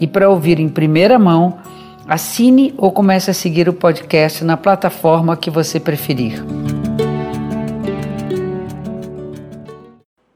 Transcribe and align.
e 0.00 0.06
para 0.06 0.30
ouvir 0.30 0.58
em 0.58 0.68
primeira 0.68 1.18
mão, 1.18 1.60
assine 2.08 2.74
ou 2.78 2.90
comece 2.90 3.30
a 3.30 3.34
seguir 3.34 3.68
o 3.68 3.72
podcast 3.74 4.42
na 4.42 4.56
plataforma 4.56 5.36
que 5.36 5.50
você 5.50 5.78
preferir. 5.78 6.42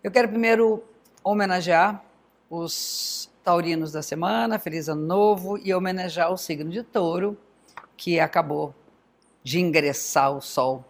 Eu 0.02 0.10
quero 0.10 0.28
primeiro 0.28 0.84
homenagear 1.24 2.04
os 2.50 3.30
taurinos 3.42 3.90
da 3.90 4.02
semana, 4.02 4.59
feliz 4.59 4.88
ano 4.88 5.00
novo, 5.00 5.59
e 5.59 5.73
homenagear 5.73 6.30
o 6.30 6.37
signo 6.37 6.70
de 6.70 6.82
touro, 6.82 7.37
que 7.96 8.20
acabou 8.20 8.74
de 9.42 9.60
ingressar 9.60 10.37
o 10.37 10.40
sol 10.40 10.84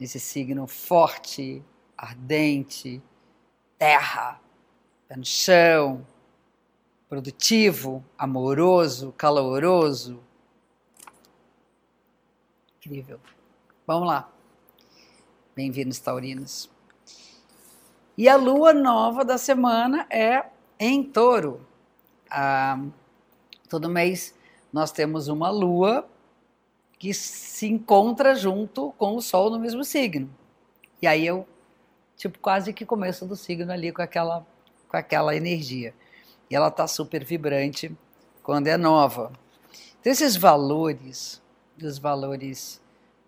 nesse 0.00 0.18
signo 0.18 0.66
forte, 0.66 1.62
ardente, 1.96 3.02
terra, 3.78 4.40
pé 5.06 5.16
no 5.16 5.24
chão, 5.24 6.04
produtivo, 7.08 8.04
amoroso, 8.18 9.12
caloroso. 9.12 10.20
Incrível. 12.78 13.20
Vamos 13.86 14.08
lá. 14.08 14.28
Bem-vindos, 15.54 15.98
taurinos. 15.98 16.68
E 18.18 18.28
a 18.28 18.36
lua 18.36 18.72
nova 18.72 19.24
da 19.24 19.38
semana 19.38 20.06
é 20.10 20.46
em 20.80 21.02
touro. 21.02 21.64
Ah, 22.28 22.80
todo 23.68 23.88
mês 23.88 24.34
nós 24.72 24.90
temos 24.90 25.28
uma 25.28 25.48
lua 25.48 26.08
que 26.98 27.14
se 27.14 27.66
encontra 27.66 28.34
junto 28.34 28.92
com 28.98 29.16
o 29.16 29.22
sol 29.22 29.50
no 29.50 29.60
mesmo 29.60 29.84
signo. 29.84 30.28
E 31.00 31.06
aí 31.06 31.24
eu, 31.26 31.46
tipo, 32.16 32.38
quase 32.38 32.72
que 32.72 32.84
começo 32.84 33.26
do 33.26 33.36
signo 33.36 33.70
ali 33.70 33.92
com 33.92 34.02
aquela 34.02 34.44
com 34.88 34.96
aquela 34.96 35.34
energia. 35.34 35.94
E 36.50 36.56
ela 36.56 36.68
está 36.68 36.86
super 36.86 37.24
vibrante 37.24 37.96
quando 38.42 38.68
é 38.68 38.76
nova. 38.76 39.32
Então, 40.00 40.12
esses 40.12 40.36
valores, 40.36 41.42
os 41.82 41.98
valores 41.98 42.80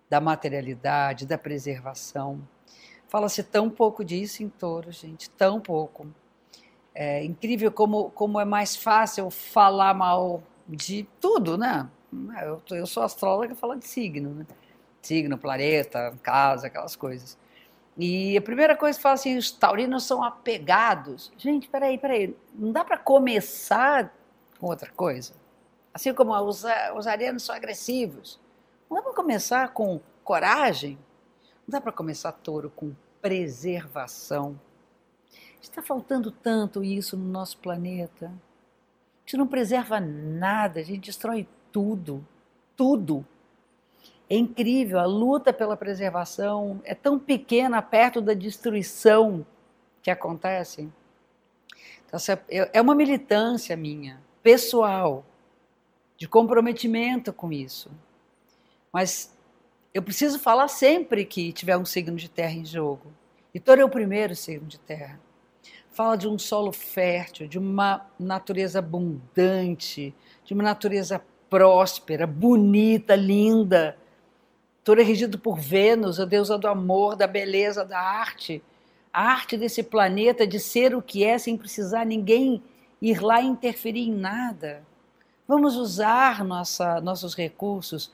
da 0.09 0.21
materialidade, 0.21 1.25
da 1.25 1.37
preservação, 1.37 2.41
fala-se 3.07 3.43
tão 3.43 3.69
pouco 3.69 4.03
disso 4.03 4.41
em 4.43 4.49
touro, 4.49 4.91
gente, 4.91 5.29
tão 5.31 5.59
pouco. 5.59 6.07
É 6.95 7.23
incrível 7.23 7.71
como, 7.71 8.09
como 8.11 8.39
é 8.39 8.45
mais 8.45 8.75
fácil 8.75 9.29
falar 9.29 9.93
mal 9.93 10.41
de 10.67 11.07
tudo, 11.19 11.57
né? 11.57 11.89
Eu, 12.41 12.61
eu 12.71 12.87
sou 12.87 13.03
astróloga 13.03 13.53
fala 13.55 13.77
de 13.77 13.87
signo, 13.87 14.33
né? 14.33 14.47
Signo, 15.01 15.37
planeta, 15.37 16.17
casa, 16.23 16.67
aquelas 16.67 16.95
coisas. 16.95 17.37
E 18.01 18.37
a 18.37 18.41
primeira 18.41 18.77
coisa 18.77 18.97
que 18.97 19.03
fala 19.03 19.15
assim, 19.15 19.37
os 19.37 19.51
taurinos 19.51 20.05
são 20.05 20.23
apegados. 20.23 21.33
Gente, 21.37 21.67
peraí, 21.67 21.97
peraí, 21.97 22.33
não 22.55 22.71
dá 22.71 22.85
para 22.85 22.97
começar 22.97 24.15
com 24.57 24.67
outra 24.67 24.89
coisa? 24.89 25.33
Assim 25.93 26.13
como 26.13 26.33
os, 26.33 26.63
os 26.95 27.07
arianos 27.07 27.43
são 27.43 27.53
agressivos. 27.53 28.39
Não 28.89 28.95
dá 28.95 29.03
para 29.03 29.13
começar 29.13 29.73
com 29.73 29.99
coragem? 30.23 30.97
Não 31.67 31.73
dá 31.73 31.81
para 31.81 31.91
começar 31.91 32.31
touro 32.31 32.69
com 32.73 32.95
preservação? 33.21 34.57
Está 35.61 35.81
faltando 35.81 36.31
tanto 36.31 36.81
isso 36.81 37.17
no 37.17 37.27
nosso 37.27 37.57
planeta. 37.57 38.27
A 38.27 39.19
gente 39.25 39.35
não 39.35 39.45
preserva 39.45 39.99
nada, 39.99 40.79
a 40.79 40.83
gente 40.83 41.07
destrói 41.07 41.45
tudo, 41.69 42.25
tudo. 42.77 43.25
É 44.29 44.35
incrível, 44.35 44.99
a 44.99 45.05
luta 45.05 45.51
pela 45.51 45.75
preservação 45.75 46.79
é 46.83 46.93
tão 46.93 47.17
pequena 47.17 47.81
perto 47.81 48.21
da 48.21 48.35
destruição 48.35 49.43
que 50.03 50.11
acontece. 50.11 50.87
Então, 52.05 52.19
é, 52.47 52.69
é 52.73 52.81
uma 52.81 52.93
militância 52.93 53.75
minha, 53.75 54.21
pessoal, 54.43 55.25
de 56.15 56.27
comprometimento 56.27 57.33
com 57.33 57.51
isso. 57.51 57.89
Mas 58.93 59.35
eu 59.91 60.03
preciso 60.03 60.37
falar 60.37 60.67
sempre 60.67 61.25
que 61.25 61.51
tiver 61.51 61.75
um 61.75 61.85
signo 61.85 62.15
de 62.15 62.29
terra 62.29 62.53
em 62.53 62.65
jogo. 62.65 63.11
E 63.51 63.59
Toro 63.59 63.81
é 63.81 63.85
o 63.85 63.89
primeiro 63.89 64.35
signo 64.35 64.67
de 64.67 64.79
terra. 64.79 65.19
Fala 65.89 66.15
de 66.15 66.27
um 66.27 66.37
solo 66.37 66.71
fértil, 66.71 67.47
de 67.47 67.57
uma 67.57 68.05
natureza 68.19 68.77
abundante, 68.77 70.13
de 70.45 70.53
uma 70.53 70.61
natureza 70.61 71.19
próspera, 71.49 72.27
bonita, 72.27 73.15
linda 73.15 73.97
Touro 74.83 75.01
é 75.01 75.03
regido 75.03 75.37
por 75.37 75.59
Vênus, 75.59 76.19
a 76.19 76.25
deusa 76.25 76.57
do 76.57 76.67
amor, 76.67 77.15
da 77.15 77.27
beleza, 77.27 77.83
da 77.83 77.99
arte. 77.99 78.63
A 79.11 79.23
arte 79.23 79.57
desse 79.57 79.83
planeta 79.83 80.47
de 80.47 80.59
ser 80.59 80.95
o 80.95 81.01
que 81.01 81.23
é 81.23 81.37
sem 81.37 81.57
precisar 81.57 82.05
ninguém 82.05 82.63
ir 83.01 83.21
lá 83.21 83.41
interferir 83.41 84.07
em 84.07 84.13
nada. 84.13 84.83
Vamos 85.47 85.75
usar 85.75 86.43
nossa, 86.43 87.01
nossos 87.01 87.35
recursos 87.35 88.11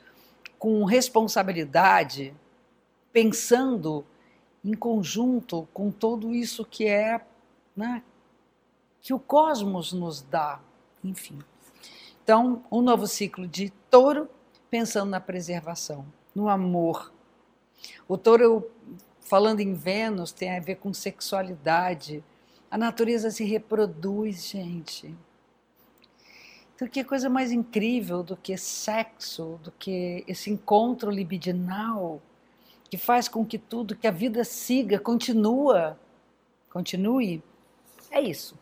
com 0.57 0.83
responsabilidade, 0.85 2.33
pensando 3.11 4.05
em 4.63 4.73
conjunto 4.73 5.67
com 5.73 5.91
tudo 5.91 6.33
isso 6.33 6.65
que 6.65 6.87
é, 6.87 7.21
né, 7.75 8.01
que 9.01 9.13
o 9.13 9.19
cosmos 9.19 9.93
nos 9.93 10.21
dá, 10.21 10.59
enfim. 11.03 11.37
Então, 12.23 12.63
um 12.71 12.81
novo 12.81 13.05
ciclo 13.05 13.47
de 13.47 13.69
touro 13.91 14.27
pensando 14.71 15.11
na 15.11 15.19
preservação 15.19 16.05
no 16.35 16.49
amor. 16.49 17.13
O 18.07 18.17
touro, 18.17 18.69
falando 19.21 19.61
em 19.61 19.73
Vênus, 19.73 20.31
tem 20.31 20.55
a 20.55 20.59
ver 20.59 20.75
com 20.75 20.93
sexualidade. 20.93 22.23
A 22.69 22.77
natureza 22.77 23.31
se 23.31 23.45
reproduz, 23.45 24.49
gente. 24.49 25.15
Então, 26.75 26.87
que 26.89 27.03
coisa 27.05 27.29
mais 27.29 27.53
incrível 27.53 28.21
do 28.21 28.35
que 28.35 28.57
sexo, 28.57 29.57
do 29.63 29.71
que 29.71 30.25
esse 30.27 30.51
encontro 30.51 31.09
libidinal 31.09 32.21
que 32.89 32.97
faz 32.97 33.27
com 33.27 33.45
que 33.45 33.57
tudo, 33.57 33.95
que 33.95 34.07
a 34.07 34.11
vida 34.11 34.43
siga, 34.43 34.99
continua, 34.99 35.99
continue. 36.69 37.41
É 38.11 38.21
isso. 38.21 38.57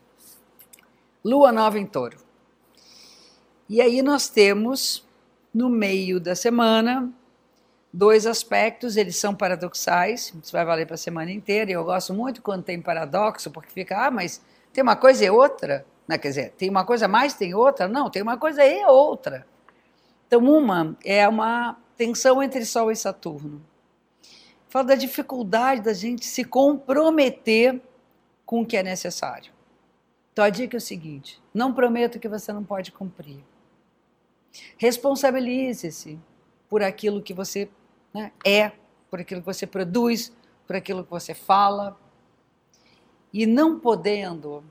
Lua 1.23 1.51
nova 1.51 1.79
em 1.79 1.85
touro. 1.85 2.17
E 3.67 3.81
aí 3.81 4.01
nós 4.01 4.29
temos, 4.29 5.05
no 5.53 5.69
meio 5.69 6.19
da 6.19 6.35
semana, 6.35 7.11
dois 7.93 8.25
aspectos, 8.25 8.97
eles 8.97 9.15
são 9.15 9.35
paradoxais, 9.35 10.33
isso 10.41 10.51
vai 10.51 10.65
valer 10.65 10.87
para 10.87 10.95
a 10.95 10.97
semana 10.97 11.31
inteira, 11.31 11.69
e 11.69 11.73
eu 11.75 11.83
gosto 11.83 12.11
muito 12.11 12.41
quando 12.41 12.63
tem 12.63 12.81
paradoxo, 12.81 13.51
porque 13.51 13.69
fica, 13.69 14.07
ah, 14.07 14.09
mas 14.09 14.41
tem 14.73 14.81
uma 14.81 14.95
coisa 14.95 15.23
e 15.23 15.29
outra. 15.29 15.85
Não, 16.07 16.17
quer 16.17 16.29
dizer, 16.29 16.53
tem 16.57 16.69
uma 16.69 16.83
coisa 16.83 17.07
mais, 17.07 17.35
tem 17.35 17.53
outra? 17.53 17.87
Não, 17.87 18.09
tem 18.09 18.21
uma 18.21 18.37
coisa 18.37 18.65
e 18.65 18.83
outra. 18.85 19.45
Então, 20.27 20.41
uma 20.43 20.97
é 21.05 21.27
uma 21.29 21.77
tensão 21.95 22.41
entre 22.41 22.65
Sol 22.65 22.91
e 22.91 22.95
Saturno. 22.95 23.63
Fala 24.67 24.87
da 24.87 24.95
dificuldade 24.95 25.81
da 25.81 25.93
gente 25.93 26.25
se 26.25 26.43
comprometer 26.43 27.79
com 28.43 28.61
o 28.61 28.65
que 28.65 28.75
é 28.75 28.81
necessário. 28.81 29.53
Então, 30.33 30.43
a 30.43 30.49
dica 30.49 30.75
é 30.75 30.79
o 30.79 30.81
seguinte: 30.81 31.39
não 31.53 31.71
prometo 31.71 32.19
que 32.19 32.27
você 32.27 32.51
não 32.51 32.63
pode 32.63 32.91
cumprir. 32.91 33.39
Responsabilize-se 34.77 36.19
por 36.67 36.81
aquilo 36.81 37.21
que 37.21 37.33
você 37.33 37.69
né? 38.13 38.31
é 38.45 38.71
por 39.09 39.19
aquilo 39.19 39.41
que 39.41 39.45
você 39.45 39.65
produz, 39.65 40.31
por 40.65 40.75
aquilo 40.75 41.03
que 41.03 41.09
você 41.09 41.33
fala. 41.33 41.99
E 43.31 43.45
não 43.45 43.79
podendo, 43.79 44.63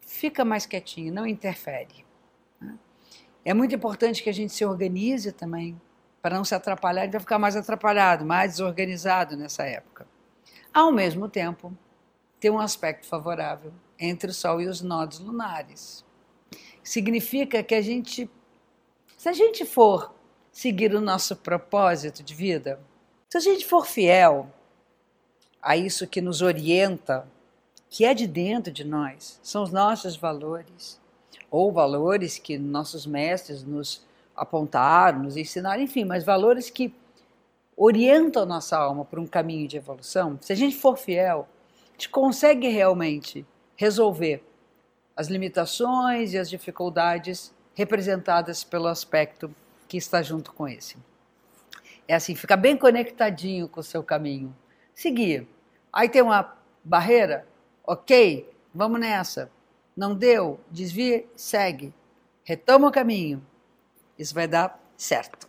fica 0.00 0.44
mais 0.44 0.66
quietinho, 0.66 1.12
não 1.12 1.26
interfere. 1.26 2.04
Né? 2.60 2.76
É 3.44 3.54
muito 3.54 3.74
importante 3.74 4.22
que 4.22 4.30
a 4.30 4.34
gente 4.34 4.52
se 4.52 4.64
organize 4.64 5.32
também, 5.32 5.80
para 6.20 6.36
não 6.36 6.44
se 6.44 6.54
atrapalhar, 6.54 7.04
e 7.04 7.10
vai 7.10 7.20
ficar 7.20 7.38
mais 7.38 7.56
atrapalhado, 7.56 8.24
mais 8.24 8.52
desorganizado 8.52 9.36
nessa 9.36 9.64
época. 9.64 10.06
Ao 10.74 10.90
mesmo 10.90 11.28
tempo, 11.28 11.76
tem 12.40 12.50
um 12.50 12.58
aspecto 12.58 13.06
favorável 13.06 13.72
entre 13.98 14.30
o 14.30 14.34
Sol 14.34 14.60
e 14.60 14.66
os 14.66 14.80
nodos 14.80 15.18
lunares. 15.18 16.04
Significa 16.82 17.62
que 17.62 17.74
a 17.74 17.82
gente, 17.82 18.30
se 19.16 19.28
a 19.28 19.32
gente 19.32 19.64
for 19.64 20.14
seguir 20.58 20.92
o 20.92 21.00
nosso 21.00 21.36
propósito 21.36 22.20
de 22.20 22.34
vida, 22.34 22.80
se 23.28 23.38
a 23.38 23.40
gente 23.40 23.64
for 23.64 23.86
fiel 23.86 24.50
a 25.62 25.76
isso 25.76 26.04
que 26.04 26.20
nos 26.20 26.42
orienta, 26.42 27.28
que 27.88 28.04
é 28.04 28.12
de 28.12 28.26
dentro 28.26 28.72
de 28.72 28.82
nós, 28.82 29.38
são 29.40 29.62
os 29.62 29.70
nossos 29.70 30.16
valores, 30.16 31.00
ou 31.48 31.70
valores 31.70 32.40
que 32.40 32.58
nossos 32.58 33.06
mestres 33.06 33.62
nos 33.62 34.04
apontaram, 34.34 35.22
nos 35.22 35.36
ensinaram, 35.36 35.80
enfim, 35.80 36.04
mas 36.04 36.24
valores 36.24 36.68
que 36.68 36.92
orientam 37.76 38.42
a 38.42 38.46
nossa 38.46 38.76
alma 38.76 39.04
para 39.04 39.20
um 39.20 39.28
caminho 39.28 39.68
de 39.68 39.76
evolução, 39.76 40.40
se 40.40 40.52
a 40.52 40.56
gente 40.56 40.74
for 40.74 40.98
fiel, 40.98 41.48
a 41.86 41.92
gente 41.92 42.08
consegue 42.08 42.66
realmente 42.66 43.46
resolver 43.76 44.42
as 45.14 45.28
limitações 45.28 46.32
e 46.32 46.38
as 46.38 46.50
dificuldades 46.50 47.54
representadas 47.76 48.64
pelo 48.64 48.88
aspecto 48.88 49.54
que 49.88 49.96
está 49.96 50.22
junto 50.22 50.52
com 50.52 50.68
esse. 50.68 50.96
É 52.06 52.14
assim, 52.14 52.34
ficar 52.34 52.56
bem 52.56 52.76
conectadinho 52.76 53.68
com 53.68 53.80
o 53.80 53.82
seu 53.82 54.02
caminho. 54.02 54.54
Seguir. 54.94 55.48
Aí 55.92 56.08
tem 56.08 56.22
uma 56.22 56.56
barreira, 56.84 57.46
ok, 57.84 58.48
vamos 58.74 59.00
nessa. 59.00 59.50
Não 59.96 60.14
deu, 60.14 60.60
desvia, 60.70 61.24
segue. 61.34 61.92
Retoma 62.44 62.88
o 62.88 62.92
caminho. 62.92 63.44
Isso 64.18 64.34
vai 64.34 64.46
dar 64.46 64.80
certo. 64.96 65.48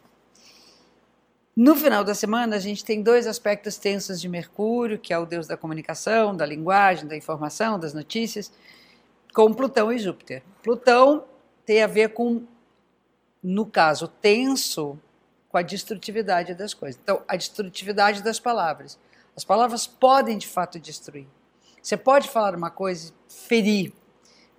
No 1.56 1.76
final 1.76 2.04
da 2.04 2.16
semana, 2.16 2.56
a 2.56 2.60
gente 2.60 2.86
tem 2.86 3.02
dois 3.04 3.28
aspectos 3.28 3.78
tensos 3.78 4.22
de 4.22 4.30
Mercúrio, 4.30 4.98
que 4.98 5.14
é 5.14 5.20
o 5.20 5.26
deus 5.26 5.46
da 5.46 5.58
comunicação, 5.58 6.34
da 6.36 6.46
linguagem, 6.46 7.06
da 7.06 7.18
informação, 7.18 7.78
das 7.78 7.94
notícias, 7.94 8.52
com 9.34 9.54
Plutão 9.54 9.92
e 9.92 10.00
Júpiter. 10.00 10.42
Plutão 10.64 11.26
tem 11.66 11.84
a 11.84 11.88
ver 11.88 12.14
com, 12.14 12.44
no 13.42 13.66
caso, 13.66 14.08
tenso 14.08 15.00
com 15.50 15.58
a 15.58 15.62
destrutividade 15.62 16.54
das 16.54 16.74
coisas. 16.74 17.00
Então, 17.02 17.22
a 17.28 17.36
destrutividade 17.36 18.22
das 18.22 18.40
palavras. 18.40 19.00
As 19.36 19.44
palavras 19.44 19.88
podem, 19.88 20.38
de 20.38 20.48
fato, 20.48 20.80
destruir. 20.80 21.28
Você 21.82 21.98
pode 21.98 22.28
falar 22.28 22.56
uma 22.56 22.70
coisa, 22.70 23.14
ferir, 23.28 23.94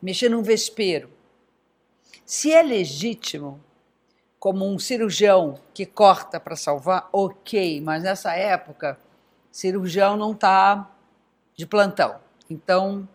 mexer 0.00 0.28
num 0.28 0.42
vespeiro. 0.42 1.10
Se 2.24 2.52
é 2.52 2.62
legítimo, 2.62 3.60
como 4.38 4.66
um 4.66 4.78
cirurgião 4.78 5.60
que 5.74 5.84
corta 5.84 6.40
para 6.40 6.56
salvar, 6.56 7.08
ok, 7.12 7.80
mas 7.82 8.02
nessa 8.02 8.34
época, 8.34 8.98
cirurgião 9.52 10.16
não 10.16 10.32
está 10.32 10.90
de 11.54 11.66
plantão. 11.66 12.18
Então, 12.48 13.06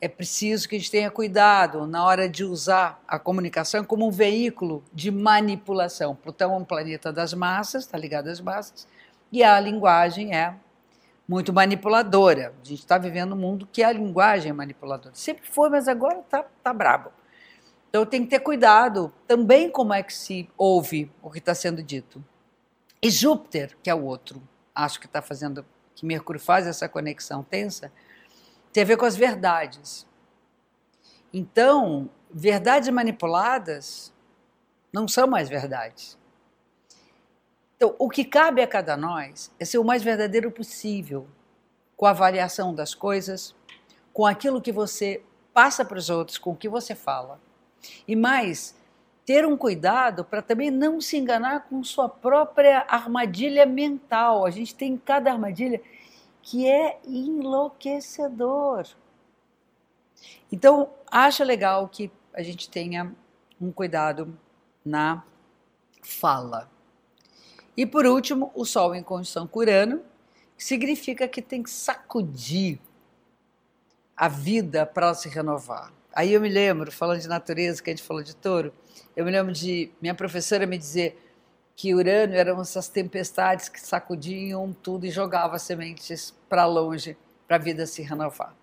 é 0.00 0.08
preciso 0.08 0.68
que 0.68 0.76
a 0.76 0.78
gente 0.78 0.90
tenha 0.90 1.10
cuidado 1.10 1.86
na 1.86 2.04
hora 2.04 2.28
de 2.28 2.42
usar 2.42 3.02
a 3.06 3.18
comunicação 3.18 3.84
como 3.84 4.06
um 4.06 4.10
veículo 4.10 4.82
de 4.92 5.10
manipulação. 5.10 6.14
Plutão 6.14 6.54
é 6.54 6.56
um 6.56 6.64
planeta 6.64 7.12
das 7.12 7.34
massas, 7.34 7.84
está 7.84 7.98
ligado 7.98 8.28
às 8.28 8.40
massas, 8.40 8.88
e 9.30 9.42
a 9.44 9.60
linguagem 9.60 10.34
é 10.34 10.54
muito 11.28 11.52
manipuladora. 11.52 12.54
A 12.62 12.66
gente 12.66 12.80
está 12.80 12.96
vivendo 12.96 13.34
um 13.34 13.38
mundo 13.38 13.68
que 13.70 13.82
a 13.82 13.92
linguagem 13.92 14.50
é 14.50 14.52
manipuladora. 14.52 15.14
Sempre 15.14 15.46
foi, 15.46 15.68
mas 15.68 15.86
agora 15.86 16.20
está 16.20 16.44
tá 16.62 16.72
brabo. 16.72 17.12
Então 17.90 18.06
tem 18.06 18.24
que 18.24 18.30
ter 18.30 18.40
cuidado 18.40 19.12
também 19.26 19.70
como 19.70 19.92
é 19.92 20.02
que 20.02 20.14
se 20.14 20.48
ouve 20.56 21.10
o 21.20 21.30
que 21.30 21.38
está 21.38 21.54
sendo 21.54 21.82
dito. 21.82 22.24
E 23.02 23.10
Júpiter, 23.10 23.76
que 23.82 23.90
é 23.90 23.94
o 23.94 24.04
outro, 24.04 24.40
acho 24.74 24.98
que 24.98 25.06
está 25.06 25.20
fazendo, 25.20 25.64
que 25.94 26.06
Mercúrio 26.06 26.40
faz 26.40 26.66
essa 26.66 26.88
conexão 26.88 27.42
tensa, 27.42 27.92
tem 28.72 28.82
a 28.82 28.86
ver 28.86 28.96
com 28.96 29.04
as 29.04 29.16
verdades. 29.16 30.06
Então, 31.32 32.10
verdades 32.30 32.88
manipuladas 32.88 34.12
não 34.92 35.06
são 35.06 35.26
mais 35.26 35.48
verdades. 35.48 36.18
Então, 37.76 37.94
o 37.98 38.10
que 38.10 38.24
cabe 38.24 38.60
a 38.60 38.66
cada 38.66 38.96
nós 38.96 39.50
é 39.58 39.64
ser 39.64 39.78
o 39.78 39.84
mais 39.84 40.02
verdadeiro 40.02 40.50
possível 40.50 41.26
com 41.96 42.06
a 42.06 42.10
avaliação 42.10 42.74
das 42.74 42.94
coisas, 42.94 43.54
com 44.12 44.26
aquilo 44.26 44.60
que 44.60 44.72
você 44.72 45.22
passa 45.52 45.84
para 45.84 45.98
os 45.98 46.10
outros, 46.10 46.38
com 46.38 46.50
o 46.50 46.56
que 46.56 46.68
você 46.68 46.94
fala. 46.94 47.40
E 48.06 48.14
mais, 48.14 48.74
ter 49.24 49.46
um 49.46 49.56
cuidado 49.56 50.24
para 50.24 50.42
também 50.42 50.70
não 50.70 51.00
se 51.00 51.16
enganar 51.16 51.68
com 51.68 51.82
sua 51.84 52.08
própria 52.08 52.84
armadilha 52.88 53.64
mental. 53.64 54.44
A 54.44 54.50
gente 54.50 54.74
tem 54.74 54.96
cada 54.96 55.30
armadilha 55.32 55.80
que 56.50 56.68
é 56.68 56.98
enlouquecedor. 57.06 58.84
Então, 60.50 60.90
acho 61.08 61.44
legal 61.44 61.86
que 61.86 62.10
a 62.34 62.42
gente 62.42 62.68
tenha 62.68 63.14
um 63.60 63.70
cuidado 63.70 64.36
na 64.84 65.22
fala. 66.02 66.68
E 67.76 67.86
por 67.86 68.04
último, 68.04 68.50
o 68.52 68.64
Sol 68.64 68.96
em 68.96 69.02
conjunção 69.02 69.46
com 69.46 69.60
Urano, 69.60 70.02
que 70.58 70.64
significa 70.64 71.28
que 71.28 71.40
tem 71.40 71.62
que 71.62 71.70
sacudir 71.70 72.80
a 74.16 74.26
vida 74.26 74.84
para 74.84 75.14
se 75.14 75.28
renovar. 75.28 75.92
Aí 76.12 76.32
eu 76.32 76.40
me 76.40 76.48
lembro, 76.48 76.90
falando 76.90 77.20
de 77.20 77.28
natureza, 77.28 77.80
que 77.80 77.90
a 77.90 77.92
gente 77.94 78.04
falou 78.04 78.24
de 78.24 78.34
touro, 78.34 78.74
eu 79.14 79.24
me 79.24 79.30
lembro 79.30 79.52
de 79.52 79.92
minha 80.02 80.16
professora 80.16 80.66
me 80.66 80.76
dizer 80.76 81.29
que 81.80 81.94
Urano 81.94 82.34
eram 82.34 82.60
essas 82.60 82.88
tempestades 82.88 83.70
que 83.70 83.80
sacudiam 83.80 84.70
tudo 84.82 85.06
e 85.06 85.10
jogavam 85.10 85.56
as 85.56 85.62
sementes 85.62 86.30
para 86.46 86.66
longe 86.66 87.16
para 87.48 87.56
a 87.56 87.58
vida 87.58 87.86
se 87.86 88.02
renovar. 88.02 88.54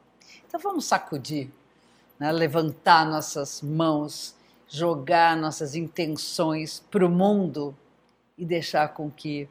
Então 0.45 0.59
vamos 0.59 0.85
sacudir, 0.85 1.49
né? 2.19 2.31
levantar 2.31 3.07
nossas 3.07 3.59
mãos, 3.63 4.35
jogar 4.67 5.35
nossas 5.35 5.73
intenções 5.73 6.79
para 6.91 7.03
o 7.03 7.09
mundo 7.09 7.75
e 8.37 8.45
deixar 8.45 8.89
com 8.89 9.09
que 9.09 9.49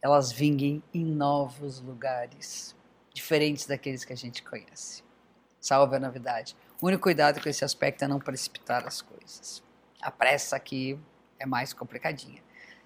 elas 0.00 0.30
vinguem 0.30 0.80
em 0.94 1.04
novos 1.04 1.80
lugares, 1.80 2.76
diferentes 3.12 3.66
daqueles 3.66 4.04
que 4.04 4.12
a 4.12 4.16
gente 4.16 4.40
conhece. 4.40 5.02
Salve 5.60 5.96
a 5.96 5.98
novidade. 5.98 6.56
O 6.80 6.86
único 6.86 7.02
cuidado 7.02 7.42
com 7.42 7.48
esse 7.48 7.64
aspecto 7.64 8.04
é 8.04 8.06
não 8.06 8.20
precipitar 8.20 8.86
as 8.86 9.02
coisas. 9.02 9.64
A 10.00 10.12
pressa 10.12 10.54
aqui 10.54 10.96
é 11.40 11.44
mais 11.44 11.72
complicadinha, 11.72 12.40